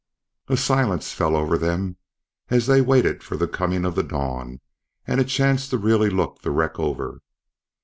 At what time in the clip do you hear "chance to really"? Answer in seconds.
5.23-6.09